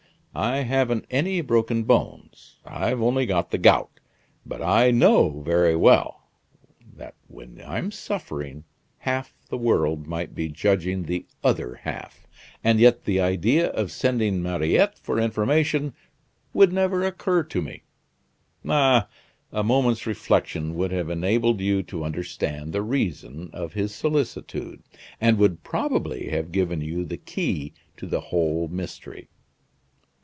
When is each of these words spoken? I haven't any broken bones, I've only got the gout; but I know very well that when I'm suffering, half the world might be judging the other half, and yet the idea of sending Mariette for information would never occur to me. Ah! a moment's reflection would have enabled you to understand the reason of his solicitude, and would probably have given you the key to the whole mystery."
I 0.33 0.59
haven't 0.59 1.07
any 1.11 1.41
broken 1.41 1.83
bones, 1.83 2.55
I've 2.63 3.01
only 3.01 3.25
got 3.25 3.51
the 3.51 3.57
gout; 3.57 3.99
but 4.45 4.61
I 4.61 4.89
know 4.89 5.41
very 5.41 5.75
well 5.75 6.29
that 6.95 7.15
when 7.27 7.61
I'm 7.61 7.91
suffering, 7.91 8.63
half 8.99 9.33
the 9.49 9.57
world 9.57 10.07
might 10.07 10.33
be 10.33 10.47
judging 10.47 11.03
the 11.03 11.25
other 11.43 11.81
half, 11.83 12.27
and 12.63 12.79
yet 12.79 13.03
the 13.03 13.19
idea 13.19 13.71
of 13.71 13.91
sending 13.91 14.41
Mariette 14.41 14.97
for 14.99 15.19
information 15.19 15.93
would 16.53 16.71
never 16.71 17.03
occur 17.03 17.43
to 17.43 17.61
me. 17.61 17.83
Ah! 18.65 19.09
a 19.51 19.63
moment's 19.65 20.07
reflection 20.07 20.75
would 20.75 20.91
have 20.93 21.09
enabled 21.09 21.59
you 21.59 21.83
to 21.83 22.05
understand 22.05 22.71
the 22.71 22.81
reason 22.81 23.49
of 23.51 23.73
his 23.73 23.93
solicitude, 23.93 24.81
and 25.19 25.37
would 25.37 25.61
probably 25.63 26.29
have 26.29 26.53
given 26.53 26.79
you 26.79 27.03
the 27.03 27.17
key 27.17 27.73
to 27.97 28.07
the 28.07 28.21
whole 28.21 28.69
mystery." 28.69 29.27